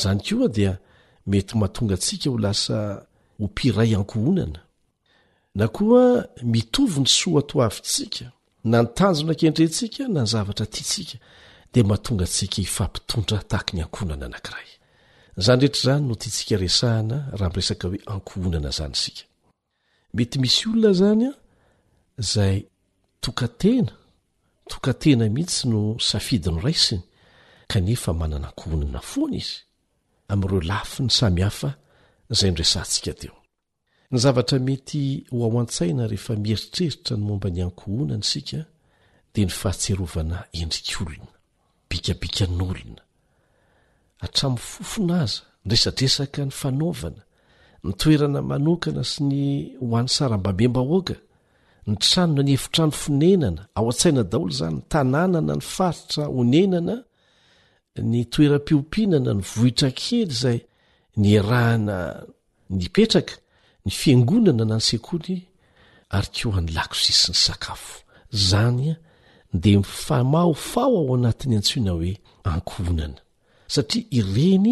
[0.00, 0.72] zany koa dia
[1.30, 2.76] mety mahatonga antsika ho lasa
[3.38, 4.60] ho mpiray ankohonana
[5.58, 6.02] na koa
[6.52, 8.26] mitovy ny soaato avintsika
[8.70, 11.16] na nytanjonankendrentsika na nyzavatra tiatsika
[11.74, 14.68] de mahatonga atsika ifampitondra tahaka ny ankonana anankiray
[15.44, 19.22] zany rehetra zany no tiatsika resahana raha mresaka hoe ankohonana zany sika
[20.16, 21.32] mety misy olona zany a
[22.32, 22.56] zay
[23.24, 23.92] tokatena
[24.72, 27.02] tokatena mihitsy no safidy no raisiny
[27.72, 29.56] kanefa manana ankohonana foana izy
[30.32, 31.68] amin'ireo lafi ny samihafa
[32.38, 33.36] zay noresahantsika teo
[34.10, 38.60] ny zavatra mety ho ao antsaina rehefa mieritreritra ny momba ny ankohona n sika
[39.34, 41.28] de ny fahatserovana endrik olona
[41.90, 43.00] bikabikan'olona
[44.24, 47.22] atram'ny fofonaza nresadresaka ny fanavana
[47.86, 49.42] ny toerana manokana sy ny
[49.90, 51.16] hoan'nysarambabembaoaka
[51.90, 56.94] ny tranona ny efitrano fnenana a atsainadaolo zany ntannana ny faritra onenana
[58.10, 60.58] ny toerampiompinana ny vohitra kely zay
[61.22, 61.98] ny rahana
[62.78, 63.34] ny petraka
[63.86, 65.38] ny fiangonana na ny sekoly
[66.14, 67.94] ary keo any lakosi sy ny sakafo
[68.48, 68.96] zany a
[69.62, 72.12] de mifamahofao ao anatiny antsyona hoe
[72.52, 73.18] ankohnana
[73.74, 74.70] satria ireny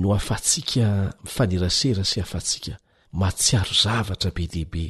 [0.00, 0.84] no afatsika
[1.24, 2.72] mifanerasera sy afatsika
[3.20, 4.84] matsiaro zavatra be dehibe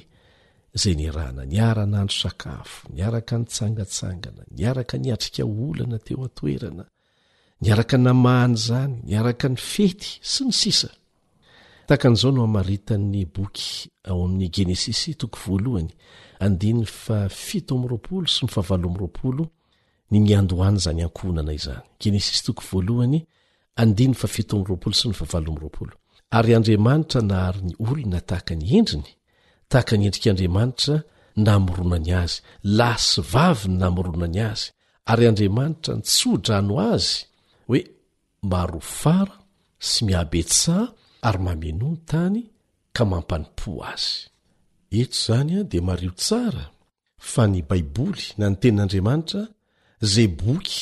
[0.80, 6.84] zay ny rahna nyara-nandro sakafo niaraka ny tsangatsangana ny araka ny atrika olana teo atoerana
[7.62, 10.90] ny araka namahany zany nyaraka ny fety sy ny sisa
[11.87, 15.57] takan'zao no amarita'ny boky ao'y genesis toyr sy
[16.43, 16.45] n a
[20.11, 22.93] y nyadazanyakohnana znyeo
[24.93, 25.09] sy
[25.39, 29.11] na ry andriamanitra naharny olona tahaka ny endriny
[29.70, 30.97] tahaka ny endrik'andriamanitra
[31.47, 32.39] namronany azy
[32.78, 34.66] la sy vaviny namoronany azy
[35.11, 37.18] ary andriamanitra nytsodrano azy
[37.70, 37.78] oe
[38.53, 39.37] maro fara
[39.91, 40.76] sy mihabesa
[41.29, 42.43] ary mamenoa ny tany
[42.97, 44.11] ka mampanim-po azy
[44.95, 46.64] heta izany a dia mario tsara
[47.33, 49.43] fa ny baiboly na ny tenin'andriamanitra
[50.12, 50.81] zay boky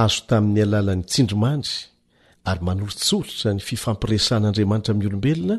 [0.00, 1.76] azo tamin'ny alalan'ny tsindromandry
[2.50, 5.56] ary manolontsolotra ny fifampiresan'andriamanitra amin'ny olombelona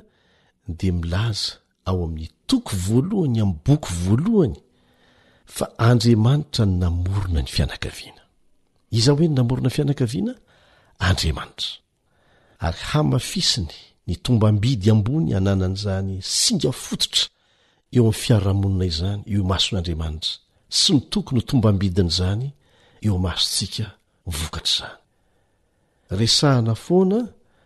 [0.79, 1.51] dia milaza
[1.89, 4.55] ao amin'ny toko voalohany amin'ny boky voalohany
[5.55, 8.23] fa andriamanitra ny namorona ny fianakaviana
[8.97, 10.33] iza hoe ny namorona fianakaviana
[11.09, 11.69] andriamanitra
[12.67, 13.77] ary hamafisiny
[14.07, 17.25] ny tombambidy ambony ananan' zany singa fototra
[17.95, 20.31] eo amin'ny fiarahamonina izany io mason'andriamanitra
[20.79, 22.43] sy ny tokony tombambidina zany
[23.05, 23.85] eo masotsika
[24.37, 24.99] vokatr' zany
[26.19, 27.19] resahana foana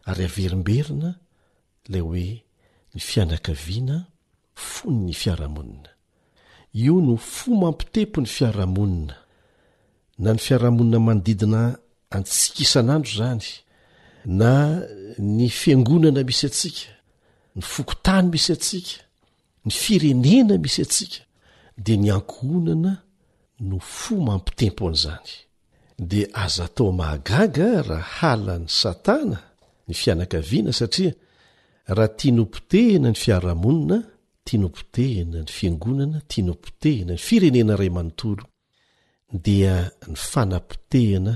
[0.09, 1.09] ary averimberina
[1.91, 2.25] lay hoe
[2.93, 3.97] ny fianakaviana
[4.69, 5.89] fon ny fiarahamonina
[6.83, 9.15] io no fomampitepo ny fiarahamonina
[10.23, 11.61] na ny fiarahamonina manodidina
[12.15, 13.47] antsikisanandro zany
[14.25, 14.81] na
[15.17, 16.91] ny fiangonana misy atsika
[17.55, 19.01] ny fokotany misy atsika
[19.65, 21.21] ny firenena misy atsika
[21.77, 22.93] dia ny ankonana
[23.69, 25.31] no fo mampitempo an'izany
[25.99, 29.37] di aza tao mahagaga raha halany satana
[29.87, 31.13] ny fianakaviana satria
[31.87, 33.97] raha tianompotehana ny fiarahamonina
[34.43, 38.43] tianompotehana ny fiangonana tianompotehana ny firenena ray amanontolo
[39.43, 41.33] dia ny fanampitehana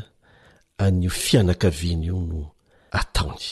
[0.83, 2.52] anyo fianakaviana io no
[2.99, 3.47] ataony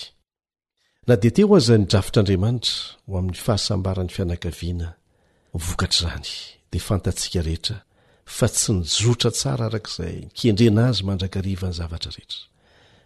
[1.08, 2.76] na dia teo aza nidrafitr'andriamanitra
[3.08, 4.88] ho amin'ny fahasambaran'ny fianakaviana
[5.68, 6.32] vokatr' rany
[6.72, 7.78] dia fantatsika rehetra
[8.38, 12.39] fa tsy nijotra tsara arakaizay mikendrena azy mandrakarivany zavatra rehetra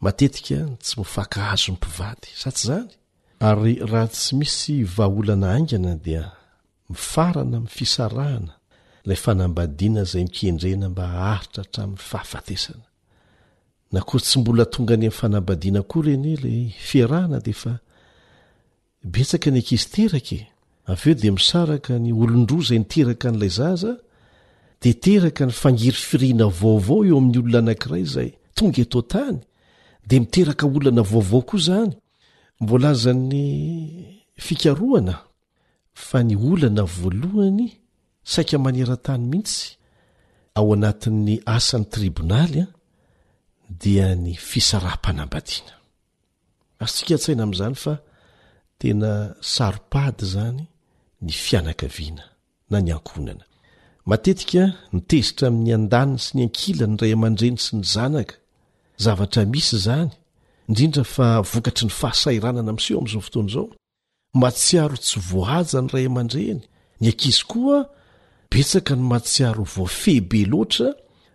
[0.06, 2.92] matetika tsy mifakahazo n'ny mpivady sa tsy izany
[3.50, 6.24] ary raha tsy misy vaaholana aingana dia
[6.92, 8.54] mifarana amin'ny fisarahana
[9.04, 12.86] ilay fanambadiana izay mikendrena mba haritra hatramin'ny fahafatesana
[13.94, 22.14] na ko tsy mbola tonga any aifanabadiana koa reny lafahna debetsay nkiteeodeisaraka ny e.
[22.24, 23.92] olondro zay niteraka n'la zaza
[24.82, 29.40] de teraka ny fangiry firina vaovao eo amin'ny olona anakray zay tonga etotany
[30.10, 31.94] de miteraka olana vaovao koa zany
[32.62, 33.44] mbolazan'ny
[34.46, 35.16] fikaroana
[36.06, 37.68] fa ny olana voalohany
[38.32, 39.62] saia maneratany mihitsy
[40.60, 42.64] ao anatn'ny asan'ny tribonaly
[43.70, 45.72] dia ny fisarahmpanambadiana
[46.84, 47.94] ary tsika atsaina amin'izany fa
[48.80, 49.12] tena
[49.54, 50.62] saropady zany
[51.26, 52.24] ny fianakaviana
[52.72, 53.46] na ny ankonana
[54.10, 54.64] matetika
[54.94, 58.36] nitezitra amin'ny an-daniny sy ny ankilany ray aman-dreny sy ny zanaka
[59.04, 60.12] zavatra misy zany
[60.70, 63.68] indrindra fa vokatry ny fahasairanana miseo amn'izao fotoana izao
[64.42, 66.62] matsiaro tsy voaja ny ray aman-dreny
[67.02, 67.80] ny ankizy koa
[68.52, 70.90] betsaka ny matsiaro voafehbe loatra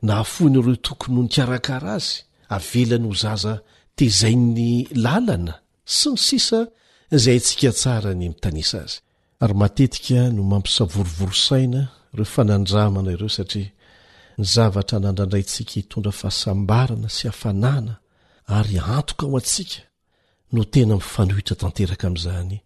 [0.07, 2.17] nahafohana ireo tokony ho ny karakara azy
[2.57, 3.53] avelany ho zaza
[3.99, 4.73] tezainy
[5.05, 5.55] lalana
[5.99, 6.61] sy ny sisa
[7.23, 8.97] zay ntsika tsara ny mitanisa azy
[9.43, 11.83] ary matetika no mampisavorovorosaina
[12.13, 13.71] ireo fanandramana ireo satria
[14.41, 17.95] ny zavatra nandrandrayntsika hitondra fahasambarana sy hafanana
[18.57, 19.79] ary antoka ao antsika
[20.55, 22.57] no tena mifanohitra tanteraka amn'izany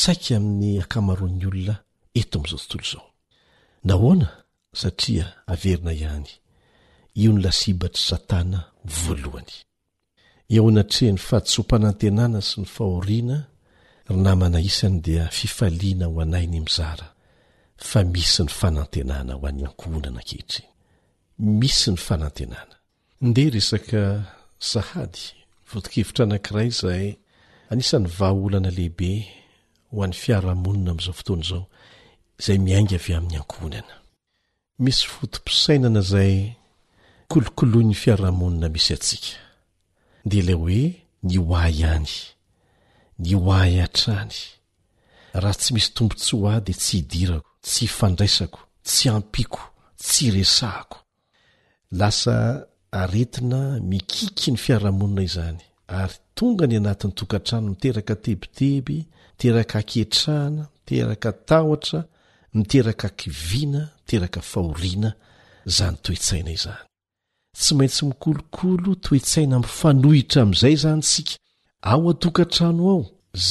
[0.00, 1.74] saiky amin'ny akamaroan'ny olona
[2.20, 3.06] eto amin'izao tontolo izao
[3.88, 4.26] nahoana
[4.80, 6.30] satria averina ihany
[7.22, 9.50] io ny lasibatry satana voalohany
[10.54, 13.38] eo anatreny fatsompanantenana sy ny fahoriana
[14.08, 17.08] ry namana isany dia fifaliana ho anainy mizara
[17.88, 20.66] fa misy ny fanantenana ho an'ny ankoonana akehitriy
[21.58, 22.74] misy ny fanantenana
[23.28, 24.02] ndea resaka
[24.72, 25.24] zahady
[25.72, 27.08] votikevitra anankiray izay
[27.70, 29.10] anisan'ny vahaolana lehibe
[29.90, 31.64] ho an'ny fiaramonina amin'izao fotoana izao
[32.40, 33.94] izay miainga avy amin'ny ankohonana
[34.84, 36.34] misy fotomposainana izay
[37.28, 39.36] kolokolohi ny fiarahamonina misy atsika
[40.30, 40.80] de ilay hoe
[41.28, 42.06] ny oay hany
[43.24, 44.32] ny oay a-trany
[45.42, 49.62] raha tsy misy tombo tsy ho ady tsy hidirako tsy hifandraisako tsy ampiako
[50.02, 50.96] tsy iresahako
[52.00, 52.34] lasa
[53.00, 53.60] aretina
[53.90, 55.60] mikiky ny fiarahamonina izany
[56.00, 58.96] ary tonga ny anatin'ny tokantrano miteraka tebiteby
[59.34, 62.00] miteraka aktrahana miteraka tahotra
[62.58, 65.10] miteraka akiviana miteraka fahoriana
[65.76, 66.87] zany toetsaina izany
[67.62, 71.32] tsy maintsy mikolokolo toetsaina mifanohitra amin'izay izany nsika
[71.92, 73.00] ao atokantrano ao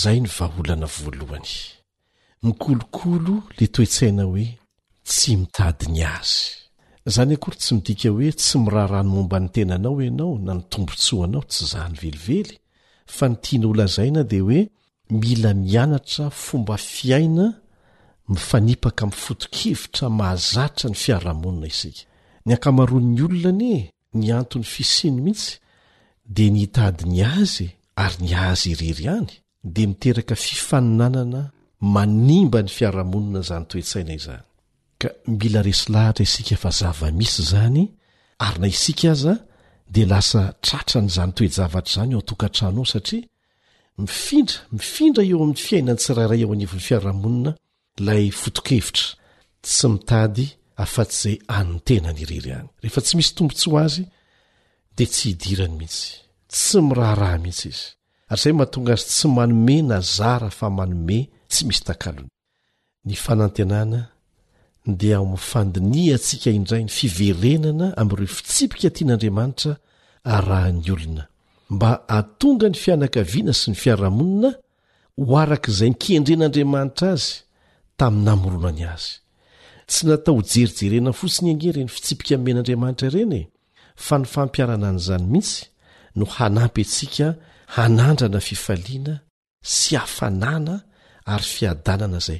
[0.01, 1.51] zay ny vaaholana voalohany
[2.47, 4.45] mikolokolo la toetsaina hoe
[5.09, 6.39] tsy mitadiny azy
[7.09, 11.63] izany akory tsy midika hoe tsy miraha rano momba ny tenanao ianao na nitombontsoanao tsy
[11.71, 12.57] zahny velively
[13.15, 14.59] fa ny tiana olazaina dia hoe
[15.19, 17.45] mila mianatra fomba fiaina
[18.33, 22.01] mifanipaka miifoto-kivitra mahazatra ny fiarahamonina isika
[22.45, 23.83] ny ankamaroan'ny olonanie
[24.13, 25.59] ny anton'ny fisiny mihitsy
[26.25, 29.27] di ny tady ny azy ary ny azy irery any
[29.63, 34.43] de miteraka fifaninanana manimba ny fiarahamonina zany toetsaina izany
[35.01, 37.83] ka mila resy lahatra isika fa zava-misy zany
[38.45, 39.33] ary na isika aza
[39.93, 43.25] de lasa tratrany izany toejavatra izany o atokantrano ao satria
[44.01, 47.51] mifindra mifindra eo amin'ny fiainany tsirairay eo anivon'ny fiarahamonina
[48.05, 49.05] lay fotokevitra
[49.63, 50.47] tsy mitady
[50.83, 54.03] afa tsy izay anontena nyrery any rehefa tsy misy tombontsy ho azy
[54.97, 56.03] dia tsy hidirany mihitsy
[56.53, 57.85] tsy miraha raha mihitsy izy
[58.31, 61.19] ary izay mahatonga azy tsy manome na zara fa manome
[61.51, 62.29] tsy misy takalony
[63.07, 63.99] ny fanantenana
[65.01, 69.71] dia omifandinia antsika indrai ny fiverenana ami'ireo fitsipika tian'andriamanitra
[70.47, 71.23] rahany olona
[71.73, 74.49] mba atonga ny fianakaviana sy ny fiarahamonina
[75.25, 77.29] ho araka izay nkendren'andriamanitra azy
[77.97, 79.13] tamin'ny nhamoronany azy
[79.89, 83.41] tsy natao jerijerena fosiny anereny fitsipika men'andriamanitra irenye
[84.05, 85.63] fa ny fampiarana an' izany mihitsy
[86.17, 87.27] no hanampy atsika
[87.75, 89.13] hanandrana fifaliana
[89.75, 90.75] sy hafanana
[91.33, 92.39] ary fiadanana izay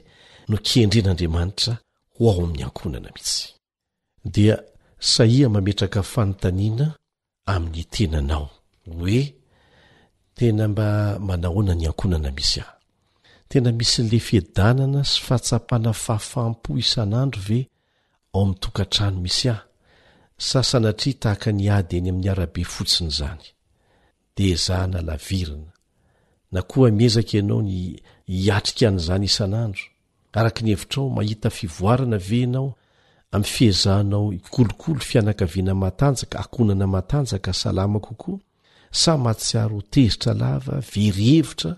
[0.50, 1.74] no kendren'andriamanitra
[2.16, 3.46] ho ao amin'ny ankonana mihitsy
[4.34, 4.56] dia
[5.12, 6.88] saia mametraka fanontaniana
[7.54, 8.48] amin'ny tenanao
[8.98, 9.20] hoe
[10.38, 10.88] tena mba
[11.28, 12.77] manahoana ny ankonana misy ah
[13.50, 19.62] tena misy n'le fiedanana sy fahatsapana fafampo isan'andro ve ao amin'nytokantrano misy ahy
[20.48, 23.44] sa sanatria tahaka ny ady eny amin'ny arabe fotsiny zany
[24.36, 27.74] de zahnaainana koa miezaka ianao ny
[28.46, 29.86] iatrika an'zany isan'andro
[30.40, 32.70] araka ny hevitrao mahita fivoarana ve anao
[33.34, 38.40] amin'ny fiezahnao ikolokolo fianakaviana matanjaka akonana matanjaka salama kokoa
[39.02, 41.72] sa matsiaro otezitra lava verhevitra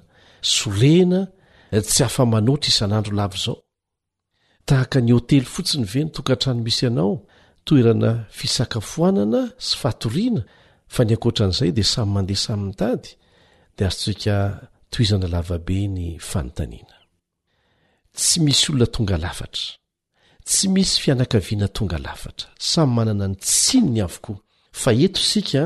[0.56, 1.22] sorena
[1.78, 3.58] tsy afamanotra isan'andro lavo izao
[4.68, 7.12] tahaka ny hôtely fotsiny ve notokantrano misy ianao
[7.66, 10.42] toerana fisakafoanana sy fahatoriana
[10.94, 13.10] fa ny ankotra an'izay dia samy mandeha samynytady
[13.76, 14.38] dia arysika
[14.92, 16.98] toizana lavabe ny fanontaniana
[18.18, 19.66] tsy misy olona tonga lafatra
[20.48, 24.36] tsy misy fianakaviana tonga lafatra samy manana ny tsiny ny avokoa
[24.82, 25.64] fa eto isika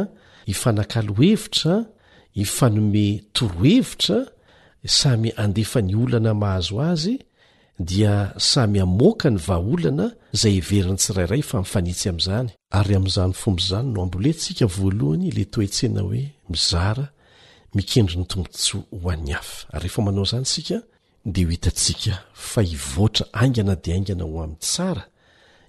[0.50, 1.76] hifanakalohevitra
[2.38, 4.18] hifanome torohevitra
[4.88, 7.18] samy andefa ny olana mahazo azy
[7.80, 10.12] dia samy amoka ny vaolana
[10.42, 16.22] zay everiny tsirairayfa ifiyaznyam'znyfombzny no ambolentsika valohany le toetsena oe
[16.52, 17.06] mizara
[17.76, 18.64] mikendri ny tomots
[19.02, 19.40] hoa'nya
[19.88, 25.04] ehanaozny sidehiiora anna de anana ho a'n sara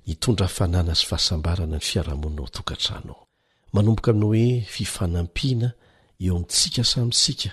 [0.08, 4.44] hitondra fanana sy fahasambana ny fiarahannaooanaoaobokaainao oe
[4.74, 5.68] fifanampiana
[6.24, 7.52] eo amitsika samsia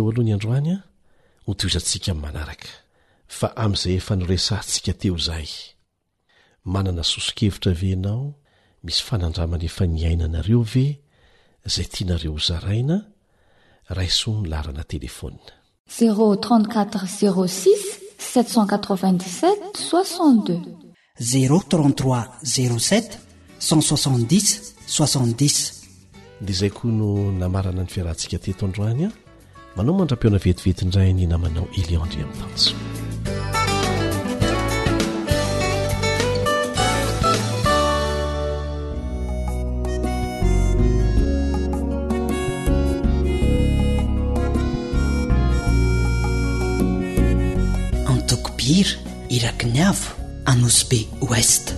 [0.00, 0.76] eoalohany adroanya
[1.46, 2.68] hotoiatsika m manaraka
[3.38, 5.50] fa amin'izay efa noresahantsika teo izahay
[6.72, 8.24] manana soso-kevitra ve nao
[8.84, 10.86] misy fanandramany efa niainanareo ve
[11.68, 12.96] izay tianareo hozaraina
[13.96, 15.48] rai soa nilarana telefoninaz-
[25.38, 27.08] dia izay koa no
[27.40, 29.12] namarana ny fiarahantsika teto androany an
[29.76, 32.74] manao mandra-piona vetivetindrainy namanao eliandre ami'ny tanjo
[48.78, 48.98] ir
[49.30, 49.96] iraknav
[50.46, 51.74] anusbi west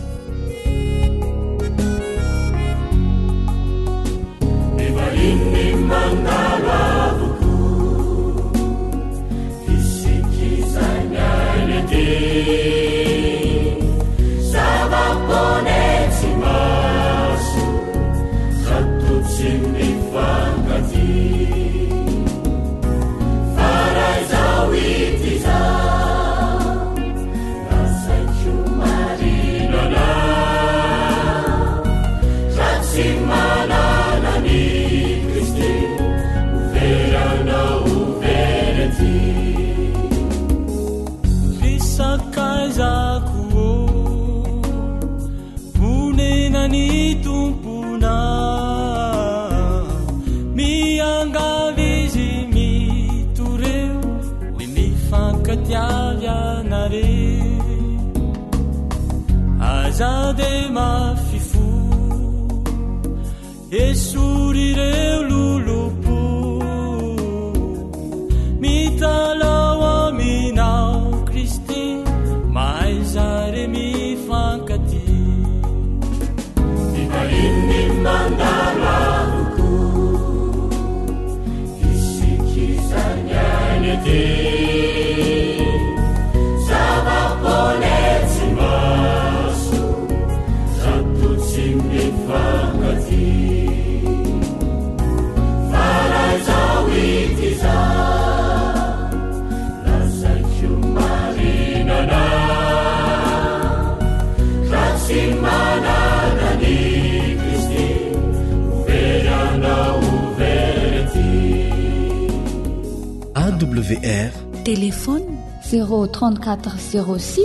[114.65, 115.25] télefôny
[115.71, 117.39] 0e3406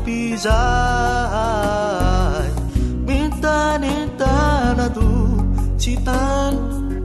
[0.08, 2.48] izai
[3.06, 5.08] mintanetanado
[5.76, 6.54] tsi tan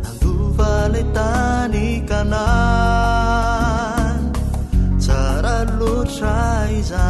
[0.10, 4.32] ado valetany kanany
[5.06, 6.38] jara lotra
[6.80, 7.10] iza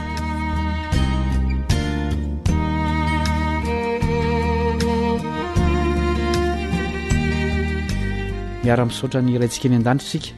[8.61, 10.29] miara-mpisotra ny raintsika eny an-dantro isika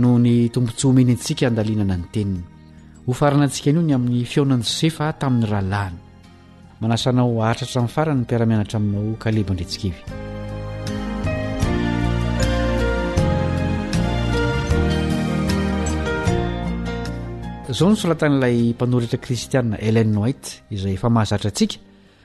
[0.00, 2.42] noho ny tombontsohomeny antsika andalinana ny tenina
[3.04, 5.98] ho farana antsika an'io ny amin'ny fionan-josefah tamin'ny rahalahiny
[6.80, 10.00] manasanao atratra min'ny farany ny mpiaramianatra aminao kaleva aindrentsikevy
[17.78, 20.42] zao ny solatan'ilay mpanorihtra kristianna elene noit
[20.76, 21.76] izay fa mahazatra antsika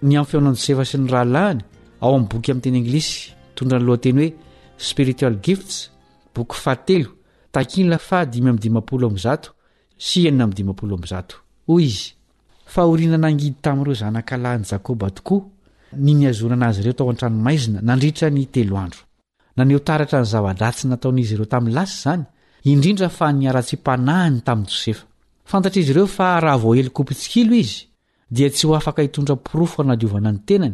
[0.08, 1.62] ny amin'y fiaonan-jo sefa sy ny rahalahiny
[2.02, 3.14] ao ami'nyboky amin'ny teny englisy
[3.54, 4.32] itondrany lohateny hoe
[4.96, 7.10] piriual giftskairlany
[8.62, 9.42] jakba
[15.12, 15.42] tooa
[15.98, 19.00] nizoanazy reo tao antranoaizina nandritra ny teloadro
[19.58, 22.24] naeo taratra ny zavadrasy nataon'izy ireo talasy zany
[22.72, 24.96] indrindra fa niaratsy panahiny ta josei
[26.54, 27.72] ahoeo kopitsikil iz
[28.34, 30.74] di tsy ho afaka hitondrarofo analonany tenany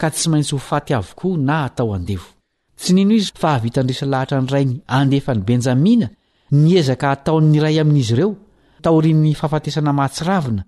[0.00, 1.98] ka tsy aintsy hofatyako na atao e
[2.76, 6.08] tsy nino izy fa havitanydresy lahatra ny rainy andefany ah, benjamina
[6.50, 8.32] niezaka hataon'ny iray amin'izy ireo
[8.84, 10.62] taorin'ny fahafatesana mahatsiravina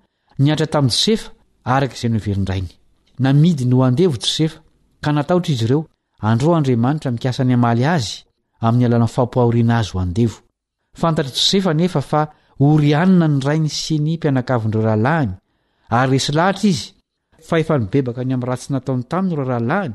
[0.44, 1.28] niatra tamin'ny josefa
[1.74, 2.68] araka izay noiverindrainy
[3.24, 4.58] namidi ny ho andevo josefa
[5.04, 5.80] ka natahotra izy ireo
[6.30, 8.14] andro andriamanitra mikasany amaly azy
[8.66, 10.36] amin'ny alanan'ny faompahoriana azy ho andevo
[11.02, 12.20] fantatry josefa nefa fa
[12.68, 15.32] orianina ny rainy sy ny mpianakavonireo rahalahiny
[15.98, 16.86] ary resy lahatra izy
[17.48, 19.94] fa efa nibebaka ny amin'ny ratsy nataony taminy ireo rahalahiny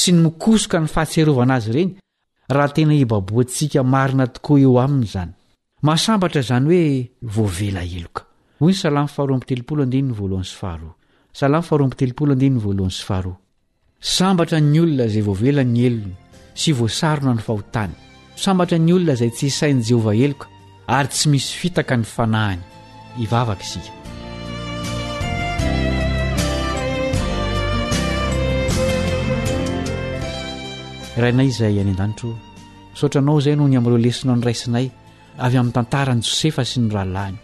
[0.00, 1.92] sy ny mikosoka ny fahatserovana azy reny
[2.56, 5.32] raha tena hibaboantsika marina tokoa eo aminy izany
[5.86, 6.84] masambatra izany hoe
[7.34, 8.22] voavela eloka
[8.60, 10.94] hoy ny salamy faharoambitelopolo andininy voalohan'ny sfaharoa
[11.40, 13.32] salam faroambitelopolo andininy voalohan sfaharo
[14.16, 16.14] sambatra ny olona izay voavelany elony
[16.60, 17.94] sy voasarona ny fahotany
[18.44, 20.46] sambatra ny olona izay tsy hisain'i jehovah heloka
[20.96, 22.62] ary tsy misy fitaka ny fanahiny
[23.24, 23.99] ivavaka isika
[31.18, 34.86] irainay izay any an-danitra a saotra anao izay no ny amin'ireo lesinao nyraisinay
[35.46, 37.38] avy amin'ny tantaran'i josefa sy ny rahalahiny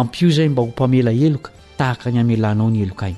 [0.00, 3.14] ampio izay mba ho mpamela eloka tahaka ny amlanao ny helokai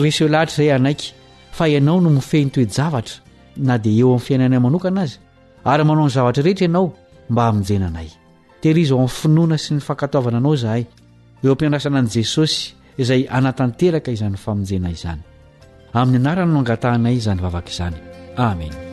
[0.00, 1.10] reseo lahitra izay anaiky
[1.58, 3.20] fa ianao no mifehny toejavatra
[3.68, 5.16] na dia eo amin'ny fiainanay manokana azy
[5.72, 6.86] ary manao ny zavatra rehetra ianao
[7.30, 8.08] mba hamonjenanay
[8.62, 10.84] teiriza ao amin'ny finoana sy ny fankatoavana anao izahay
[11.44, 12.58] eo ampiandrasana an'i jesosy
[13.02, 15.20] izay hanatanteraka izany famonjenay izany
[16.00, 17.96] amin'ny anarana no angatahinay izany vavaka izany
[18.48, 18.92] amena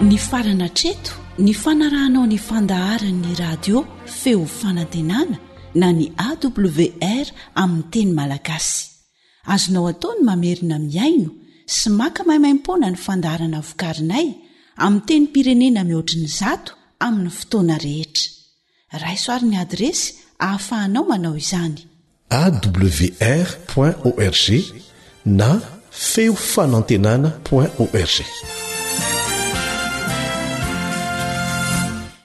[0.00, 5.36] ny farana treto ny fanarahanao ny fandaharan'ny radio feo fanantenana
[5.74, 7.26] na ny awr
[7.62, 8.82] amin'ny teny malagasy
[9.54, 11.30] azonao ataony mamerina miaino
[11.74, 14.26] sy maka mahimaimpoana ny fandaharana vokarinay
[14.84, 16.72] amin'ny teny mpirenena mihoatrin'ny zato
[17.06, 18.28] amin'ny fotoana rehetra
[19.04, 20.06] raisoaryn'ny adresy
[20.44, 21.78] ahafahanao manao izany
[22.40, 23.48] awr
[24.08, 24.48] org
[25.42, 25.50] na
[25.90, 28.69] feo fanantenana org